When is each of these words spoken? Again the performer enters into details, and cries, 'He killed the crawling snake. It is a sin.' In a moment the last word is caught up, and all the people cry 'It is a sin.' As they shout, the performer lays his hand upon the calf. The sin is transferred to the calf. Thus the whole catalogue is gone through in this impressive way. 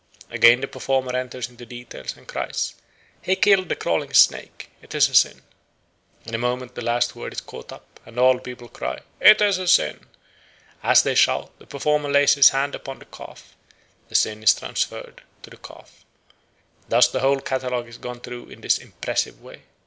Again 0.31 0.61
the 0.61 0.67
performer 0.67 1.15
enters 1.15 1.47
into 1.47 1.63
details, 1.63 2.17
and 2.17 2.27
cries, 2.27 2.73
'He 3.21 3.35
killed 3.35 3.69
the 3.69 3.75
crawling 3.75 4.11
snake. 4.15 4.71
It 4.81 4.95
is 4.95 5.07
a 5.09 5.13
sin.' 5.13 5.43
In 6.25 6.33
a 6.33 6.39
moment 6.39 6.73
the 6.73 6.81
last 6.81 7.15
word 7.15 7.33
is 7.33 7.41
caught 7.41 7.71
up, 7.71 7.99
and 8.03 8.17
all 8.17 8.33
the 8.33 8.39
people 8.41 8.67
cry 8.67 9.01
'It 9.19 9.39
is 9.39 9.59
a 9.59 9.67
sin.' 9.67 10.07
As 10.81 11.03
they 11.03 11.13
shout, 11.13 11.51
the 11.59 11.67
performer 11.67 12.09
lays 12.09 12.33
his 12.33 12.49
hand 12.49 12.73
upon 12.73 12.97
the 12.97 13.05
calf. 13.05 13.55
The 14.09 14.15
sin 14.15 14.41
is 14.41 14.55
transferred 14.55 15.21
to 15.43 15.51
the 15.51 15.57
calf. 15.57 16.03
Thus 16.89 17.07
the 17.07 17.19
whole 17.19 17.39
catalogue 17.41 17.87
is 17.87 17.99
gone 17.99 18.21
through 18.21 18.49
in 18.49 18.61
this 18.61 18.79
impressive 18.79 19.39
way. 19.39 19.61